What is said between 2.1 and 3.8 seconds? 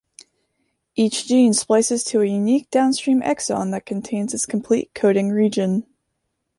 a unique downstream exon